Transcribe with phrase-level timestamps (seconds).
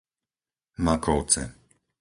[0.83, 1.43] Makovce